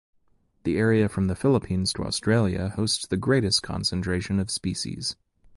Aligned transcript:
The 0.63 0.77
area 0.79 1.07
from 1.07 1.27
the 1.27 1.35
Philippines 1.35 1.93
to 1.93 2.03
Australia 2.05 2.69
hosts 2.69 3.05
the 3.05 3.17
greatest 3.17 3.61
concentration 3.61 4.39
of 4.39 4.49
species. 4.49 5.15